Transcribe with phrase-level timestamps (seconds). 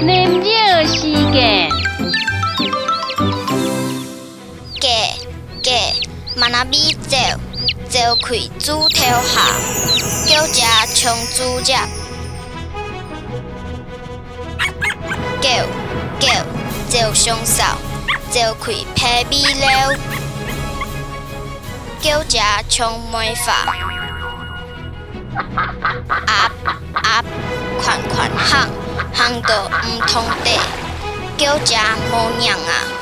[0.00, 0.48] 林肉
[0.86, 0.98] 是
[1.32, 1.38] 个，
[4.80, 4.86] 个
[5.62, 5.70] 个
[6.36, 7.16] 马那米走
[7.88, 9.40] 走开猪头下，
[10.26, 10.60] 叫只
[10.94, 11.72] 冲猪只，
[15.40, 15.48] 叫
[16.20, 16.28] 叫
[16.88, 17.62] 走上手
[18.30, 18.72] 走开
[19.24, 19.96] 皮米了，
[22.00, 22.38] 叫只
[22.68, 23.52] 冲梅花，
[26.26, 26.50] 阿
[26.94, 27.22] 阿
[27.80, 28.68] 款款行。
[29.14, 30.58] 喊到唔通地，
[31.38, 31.74] 叫只
[32.10, 32.93] 无娘啊！